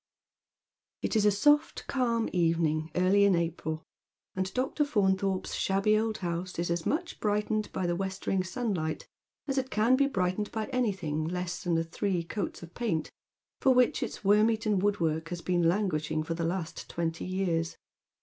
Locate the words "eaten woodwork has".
14.49-15.41